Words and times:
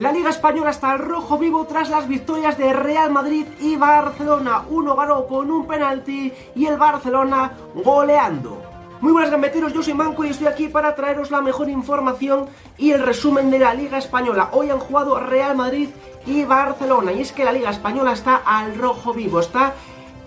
La 0.00 0.10
Liga 0.10 0.30
Española 0.30 0.70
está 0.70 0.90
al 0.90 0.98
rojo 0.98 1.38
vivo 1.38 1.66
tras 1.66 1.88
las 1.88 2.08
victorias 2.08 2.58
de 2.58 2.72
Real 2.72 3.12
Madrid 3.12 3.46
y 3.60 3.76
Barcelona. 3.76 4.64
Uno 4.68 4.96
ganó 4.96 5.24
con 5.28 5.52
un 5.52 5.68
penalti 5.68 6.32
y 6.56 6.66
el 6.66 6.76
Barcelona 6.76 7.52
goleando. 7.76 8.60
Muy 9.00 9.12
buenas 9.12 9.30
gambeteros, 9.30 9.72
yo 9.72 9.84
soy 9.84 9.94
Manco 9.94 10.24
y 10.24 10.30
estoy 10.30 10.48
aquí 10.48 10.66
para 10.66 10.96
traeros 10.96 11.30
la 11.30 11.40
mejor 11.40 11.68
información 11.68 12.48
y 12.76 12.90
el 12.90 13.04
resumen 13.04 13.52
de 13.52 13.60
la 13.60 13.72
Liga 13.72 13.98
Española. 13.98 14.48
Hoy 14.50 14.68
han 14.68 14.80
jugado 14.80 15.20
Real 15.20 15.56
Madrid 15.56 15.90
y 16.26 16.42
Barcelona 16.42 17.12
y 17.12 17.20
es 17.20 17.30
que 17.30 17.44
la 17.44 17.52
Liga 17.52 17.70
Española 17.70 18.14
está 18.14 18.42
al 18.44 18.76
rojo 18.76 19.14
vivo, 19.14 19.38
está 19.38 19.74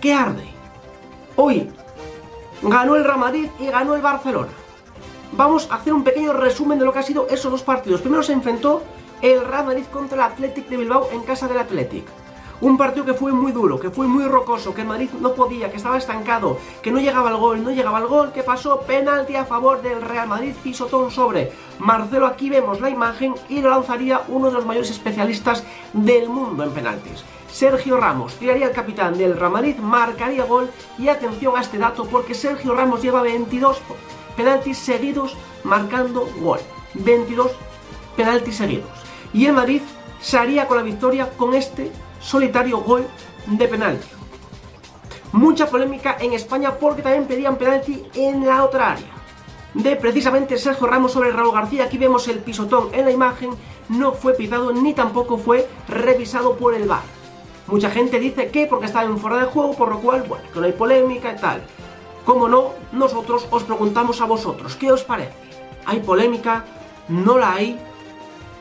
que 0.00 0.14
arde. 0.14 0.48
Hoy 1.36 1.70
ganó 2.62 2.96
el 2.96 3.04
Real 3.04 3.18
Madrid 3.18 3.50
y 3.58 3.66
ganó 3.66 3.94
el 3.94 4.00
Barcelona. 4.00 4.52
Vamos 5.32 5.68
a 5.70 5.74
hacer 5.74 5.92
un 5.92 6.04
pequeño 6.04 6.32
resumen 6.32 6.78
de 6.78 6.86
lo 6.86 6.92
que 6.94 7.00
ha 7.00 7.02
sido 7.02 7.26
esos 7.28 7.52
dos 7.52 7.62
partidos. 7.62 8.00
Primero 8.00 8.22
se 8.22 8.32
enfrentó 8.32 8.82
el 9.22 9.44
Real 9.44 9.66
Madrid 9.66 9.84
contra 9.92 10.16
el 10.16 10.32
Athletic 10.32 10.68
de 10.68 10.76
Bilbao 10.76 11.08
en 11.12 11.22
casa 11.22 11.48
del 11.48 11.58
Athletic. 11.58 12.04
Un 12.60 12.76
partido 12.76 13.04
que 13.04 13.14
fue 13.14 13.32
muy 13.32 13.52
duro, 13.52 13.78
que 13.78 13.90
fue 13.90 14.08
muy 14.08 14.24
rocoso, 14.24 14.74
que 14.74 14.80
el 14.80 14.88
Madrid 14.88 15.10
no 15.20 15.32
podía, 15.34 15.70
que 15.70 15.76
estaba 15.76 15.96
estancado, 15.96 16.58
que 16.82 16.90
no 16.90 16.98
llegaba 16.98 17.30
al 17.30 17.36
gol, 17.36 17.62
no 17.62 17.70
llegaba 17.70 17.98
al 17.98 18.08
gol. 18.08 18.32
¿Qué 18.32 18.42
pasó? 18.42 18.80
Penalti 18.80 19.36
a 19.36 19.44
favor 19.44 19.80
del 19.80 20.02
Real 20.02 20.26
Madrid, 20.26 20.54
pisotón 20.64 21.12
sobre 21.12 21.52
Marcelo. 21.78 22.26
Aquí 22.26 22.50
vemos 22.50 22.80
la 22.80 22.90
imagen 22.90 23.34
y 23.48 23.60
lo 23.60 23.70
lanzaría 23.70 24.22
uno 24.26 24.48
de 24.48 24.54
los 24.54 24.66
mayores 24.66 24.90
especialistas 24.90 25.62
del 25.92 26.28
mundo 26.28 26.64
en 26.64 26.72
penaltis. 26.72 27.24
Sergio 27.48 27.96
Ramos 27.96 28.34
tiraría 28.34 28.66
el 28.66 28.72
capitán 28.72 29.16
del 29.16 29.38
Real 29.38 29.52
Madrid, 29.52 29.76
marcaría 29.76 30.44
gol 30.44 30.68
y 30.98 31.08
atención 31.08 31.56
a 31.56 31.60
este 31.60 31.78
dato 31.78 32.06
porque 32.06 32.34
Sergio 32.34 32.74
Ramos 32.74 33.02
lleva 33.02 33.22
22 33.22 33.80
penaltis 34.36 34.78
seguidos 34.78 35.36
marcando 35.62 36.28
gol. 36.40 36.58
22 36.94 37.52
penaltis 38.16 38.56
seguidos 38.56 38.97
y 39.32 39.46
el 39.46 39.52
Madrid 39.52 39.82
se 40.20 40.38
haría 40.38 40.66
con 40.66 40.76
la 40.76 40.82
victoria 40.82 41.30
con 41.36 41.54
este 41.54 41.90
solitario 42.20 42.78
gol 42.78 43.06
de 43.46 43.68
penalti. 43.68 44.08
Mucha 45.32 45.66
polémica 45.66 46.16
en 46.20 46.32
España 46.32 46.72
porque 46.78 47.02
también 47.02 47.26
pedían 47.26 47.56
penalti 47.56 48.04
en 48.14 48.46
la 48.46 48.64
otra 48.64 48.92
área. 48.92 49.18
De 49.74 49.96
precisamente 49.96 50.56
Sergio 50.56 50.86
Ramos 50.86 51.12
sobre 51.12 51.30
Raúl 51.30 51.52
García, 51.52 51.84
aquí 51.84 51.98
vemos 51.98 52.26
el 52.28 52.38
pisotón 52.38 52.88
en 52.92 53.04
la 53.04 53.10
imagen, 53.10 53.50
no 53.90 54.12
fue 54.12 54.34
pisado 54.34 54.72
ni 54.72 54.94
tampoco 54.94 55.36
fue 55.36 55.68
revisado 55.86 56.56
por 56.56 56.74
el 56.74 56.88
VAR. 56.88 57.02
Mucha 57.66 57.90
gente 57.90 58.18
dice 58.18 58.50
que 58.50 58.66
porque 58.66 58.86
estaba 58.86 59.04
en 59.04 59.18
fuera 59.18 59.36
de 59.36 59.44
juego, 59.44 59.74
por 59.74 59.90
lo 59.90 60.00
cual, 60.00 60.24
bueno, 60.26 60.44
que 60.52 60.58
no 60.58 60.64
hay 60.64 60.72
polémica 60.72 61.32
y 61.32 61.36
tal. 61.36 61.62
Como 62.24 62.48
no, 62.48 62.72
nosotros 62.92 63.46
os 63.50 63.62
preguntamos 63.62 64.22
a 64.22 64.24
vosotros, 64.24 64.74
¿qué 64.76 64.90
os 64.90 65.04
parece? 65.04 65.32
¿Hay 65.84 66.00
polémica? 66.00 66.64
¿No 67.08 67.36
la 67.38 67.52
hay? 67.52 67.78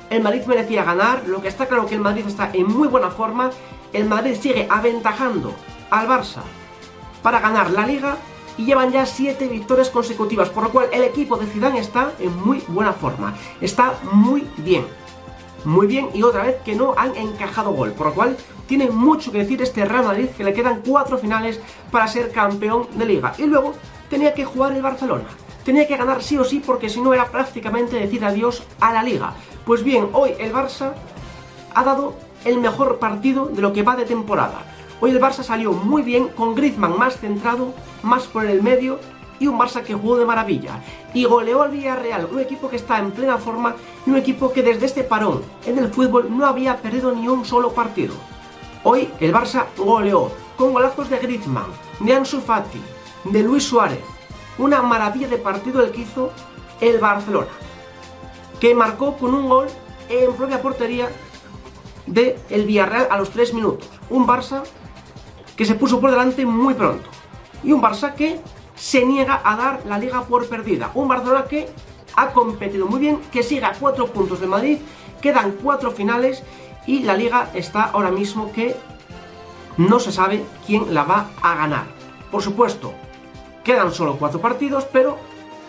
El 0.10 0.22
Madrid 0.22 0.44
merecía 0.46 0.84
ganar, 0.84 1.24
lo 1.28 1.42
que 1.42 1.48
está 1.48 1.66
claro 1.66 1.86
que 1.86 1.96
el 1.96 2.02
Madrid 2.02 2.26
está 2.28 2.50
en 2.54 2.68
muy 2.68 2.88
buena 2.88 3.10
forma, 3.10 3.50
el 3.94 4.06
Madrid 4.06 4.38
sigue 4.40 4.68
aventajando 4.70 5.54
al 5.90 6.08
Barça 6.08 6.42
para 7.22 7.40
ganar 7.40 7.72
la 7.72 7.86
liga 7.86 8.18
y 8.58 8.66
llevan 8.66 8.92
ya 8.92 9.06
7 9.06 9.48
victorias 9.48 9.90
consecutivas, 9.90 10.50
por 10.50 10.64
lo 10.64 10.70
cual 10.72 10.88
el 10.92 11.04
equipo 11.04 11.38
de 11.38 11.46
Zidane 11.46 11.80
está 11.80 12.12
en 12.20 12.36
muy 12.42 12.64
buena 12.68 12.94
forma, 12.94 13.36
está 13.62 13.94
muy 14.12 14.48
bien, 14.58 14.86
muy 15.64 15.88
bien 15.88 16.10
y 16.14 16.24
otra 16.24 16.44
vez 16.44 16.58
que 16.64 16.76
no 16.76 16.94
han 16.98 17.16
encajado 17.16 17.72
gol, 17.72 17.92
por 17.92 18.08
lo 18.08 18.14
cual 18.14 18.38
tiene 18.68 18.90
mucho 18.90 19.32
que 19.32 19.40
decir 19.40 19.62
este 19.62 19.86
Real 19.86 20.06
Madrid 20.06 20.30
que 20.36 20.44
le 20.44 20.54
quedan 20.54 20.82
4 20.86 21.18
finales 21.18 21.60
para 21.92 22.08
ser 22.08 22.32
campeón 22.32 22.88
de 22.94 23.06
liga 23.06 23.34
y 23.38 23.46
luego 23.46 23.74
tenía 24.10 24.34
que 24.34 24.46
jugar 24.46 24.74
el 24.74 24.82
Barcelona. 24.82 25.26
Tenía 25.64 25.86
que 25.86 25.98
ganar 25.98 26.24
sí 26.24 26.38
o 26.38 26.46
sí 26.46 26.64
porque 26.66 26.90
si 26.90 27.02
no 27.02 27.14
era 27.14 27.26
prácticamente 27.26 27.98
decir 27.98 28.24
adiós 28.24 28.64
a 28.80 28.94
la 28.94 29.04
liga. 29.04 29.34
Pues 29.68 29.84
bien, 29.84 30.12
hoy 30.14 30.32
el 30.40 30.54
Barça 30.54 30.94
ha 31.76 31.84
dado 31.84 32.14
el 32.46 32.58
mejor 32.58 33.00
partido 33.00 33.48
de 33.48 33.62
lo 33.62 33.74
que 33.74 33.84
va 33.84 33.98
de 33.98 34.06
temporada. 34.06 34.62
Hoy 35.02 35.12
el 35.12 35.20
Barça 35.20 35.44
salió 35.44 35.74
muy 35.74 36.04
bien, 36.04 36.30
con 36.30 36.56
Griezmann 36.56 36.98
más 36.98 37.18
centrado, 37.18 37.74
más 38.02 38.28
por 38.28 38.46
el 38.46 38.64
medio 38.64 38.98
y 39.42 39.48
un 39.48 39.60
Barça 39.60 39.84
que 39.84 39.94
jugó 39.94 40.18
de 40.18 40.26
maravilla. 40.26 40.82
Y 41.14 41.26
goleó 41.26 41.64
al 41.64 41.72
Villarreal, 41.72 42.30
un 42.32 42.40
equipo 42.40 42.70
que 42.70 42.78
está 42.78 42.98
en 43.00 43.12
plena 43.12 43.38
forma 43.38 43.76
y 44.06 44.10
un 44.10 44.16
equipo 44.16 44.54
que 44.54 44.64
desde 44.64 44.86
este 44.86 45.04
parón 45.04 45.42
en 45.66 45.78
el 45.78 45.90
fútbol 45.90 46.28
no 46.30 46.46
había 46.46 46.78
perdido 46.78 47.14
ni 47.14 47.28
un 47.28 47.44
solo 47.44 47.74
partido. 47.74 48.14
Hoy 48.86 49.10
el 49.20 49.34
Barça 49.34 49.66
goleó 49.76 50.32
con 50.56 50.72
golazos 50.72 51.10
de 51.10 51.18
Griezmann, 51.18 51.74
de 52.00 52.14
Ansu 52.14 52.40
Fati, 52.40 52.82
de 53.26 53.44
Luis 53.44 53.66
Suárez. 53.66 54.00
Una 54.60 54.82
maravilla 54.82 55.28
de 55.28 55.38
partido 55.38 55.84
el 55.84 55.92
que 55.92 56.04
hizo 56.04 56.32
el 56.80 57.00
Barcelona 57.00 57.67
que 58.60 58.76
marcó 58.76 59.18
con 59.18 59.34
un 59.34 59.50
gol 59.50 59.68
en 60.10 60.34
propia 60.34 60.62
portería 60.62 61.10
de 62.06 62.40
el 62.50 62.66
Villarreal 62.66 63.08
a 63.10 63.18
los 63.18 63.30
3 63.32 63.54
minutos. 63.54 63.90
Un 64.10 64.26
Barça 64.26 64.64
que 65.56 65.66
se 65.66 65.76
puso 65.76 66.00
por 66.00 66.12
delante 66.12 66.46
muy 66.46 66.74
pronto. 66.74 67.10
Y 67.64 67.72
un 67.72 67.82
Barça 67.82 68.14
que 68.14 68.40
se 68.76 69.06
niega 69.06 69.42
a 69.44 69.56
dar 69.56 69.82
la 69.86 69.98
liga 69.98 70.22
por 70.24 70.48
perdida. 70.48 70.92
Un 70.94 71.08
Barcelona 71.08 71.46
que 71.46 71.68
ha 72.16 72.32
competido 72.32 72.86
muy 72.88 73.00
bien, 73.00 73.22
que 73.32 73.44
sigue 73.44 73.66
a 73.66 73.74
4 73.74 74.08
puntos 74.08 74.40
de 74.40 74.48
Madrid, 74.48 74.78
quedan 75.22 75.58
4 75.64 75.92
finales 75.92 76.44
y 76.86 77.04
la 77.04 77.16
liga 77.16 77.50
está 77.54 77.84
ahora 77.84 78.12
mismo 78.12 78.52
que 78.52 78.76
no 79.78 80.00
se 80.00 80.12
sabe 80.12 80.44
quién 80.66 80.94
la 80.94 81.04
va 81.04 81.30
a 81.42 81.56
ganar. 81.56 81.86
Por 82.32 82.42
supuesto, 82.42 82.94
quedan 83.64 83.92
solo 83.92 84.18
4 84.18 84.40
partidos, 84.40 84.86
pero 84.86 85.18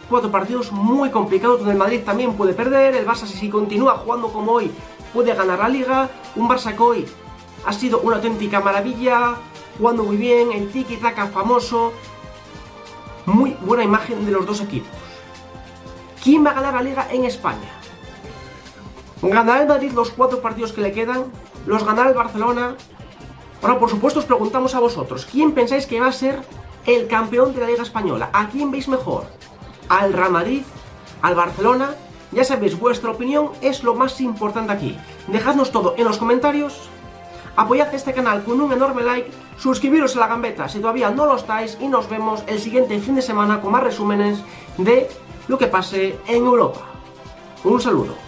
cuatro 0.09 0.31
partidos 0.31 0.73
muy 0.73 1.11
complicados 1.11 1.59
donde 1.59 1.73
el 1.73 1.79
Madrid 1.79 2.03
también 2.05 2.35
puede 2.35 2.55
perder, 2.55 2.95
el 2.95 3.07
Barça 3.07 3.27
si 3.27 3.49
continúa 3.49 3.99
jugando 3.99 4.29
como 4.29 4.53
hoy 4.53 4.71
puede 5.13 5.35
ganar 5.35 5.59
la 5.59 5.69
liga, 5.69 6.09
un 6.37 6.49
Barça 6.49 6.75
que 6.75 6.83
hoy 6.83 7.07
ha 7.65 7.73
sido 7.73 8.01
una 8.01 8.17
auténtica 8.17 8.61
maravilla, 8.61 9.37
jugando 9.79 10.05
muy 10.05 10.17
bien, 10.17 10.53
el 10.53 10.71
tiki-taka 10.71 11.27
famoso, 11.29 11.93
muy 13.27 13.57
buena 13.61 13.85
imagen 13.85 14.25
de 14.25 14.33
los 14.33 14.47
dos 14.47 14.61
equipos. 14.61 14.91
¿Quién 16.23 16.45
va 16.45 16.51
a 16.51 16.55
ganar 16.55 16.75
la 16.75 16.83
liga 16.83 17.07
en 17.11 17.25
España? 17.25 17.71
¿Ganará 19.23 19.63
el 19.63 19.69
Madrid 19.69 19.93
los 19.93 20.11
cuatro 20.11 20.41
partidos 20.41 20.73
que 20.73 20.81
le 20.81 20.93
quedan? 20.93 21.27
¿Los 21.67 21.85
ganará 21.85 22.11
el 22.11 22.15
Barcelona? 22.15 22.77
Ahora, 23.63 23.79
por 23.79 23.91
supuesto, 23.91 24.21
os 24.21 24.27
preguntamos 24.27 24.75
a 24.75 24.81
vosotros, 24.81 25.27
¿quién 25.31 25.53
pensáis 25.53 25.87
que 25.87 26.01
va 26.01 26.07
a 26.07 26.13
ser 26.13 26.41
el 26.87 27.09
campeón 27.09 27.55
de 27.55 27.61
la 27.61 27.67
Liga 27.67 27.83
Española? 27.83 28.31
¿A 28.33 28.49
quién 28.49 28.71
veis 28.71 28.89
mejor? 28.89 29.27
Al 29.89 30.13
Real 30.13 30.33
Madrid, 30.33 30.63
al 31.23 31.35
Barcelona. 31.35 31.95
Ya 32.33 32.45
sabéis, 32.45 32.79
vuestra 32.79 33.11
opinión 33.11 33.51
es 33.61 33.83
lo 33.83 33.95
más 33.95 34.21
importante 34.21 34.73
aquí. 34.73 34.99
Dejadnos 35.29 35.73
todo 35.73 35.95
en 35.97 36.05
los 36.05 36.19
comentarios. 36.19 36.89
Apoyad 37.57 37.95
este 37.95 38.13
canal 38.13 38.45
con 38.45 38.61
un 38.61 38.73
enorme 38.73 39.03
like, 39.03 39.31
suscribiros 39.59 40.15
a 40.17 40.21
la 40.21 40.29
gambeta 40.29 40.69
si 40.69 40.79
todavía 40.79 41.11
no 41.11 41.27
lo 41.27 41.37
estáis 41.37 41.77
y 41.81 41.89
nos 41.89 42.09
vemos 42.09 42.45
el 42.47 42.61
siguiente 42.61 42.99
fin 43.01 43.17
de 43.17 43.23
semana 43.23 43.61
con 43.61 43.73
más 43.73 43.83
resúmenes 43.83 44.39
de 44.77 45.09
lo 45.49 45.59
que 45.59 45.67
pase 45.67 46.19
en 46.27 46.45
Europa. 46.45 46.81
Un 47.65 47.81
saludo. 47.81 48.28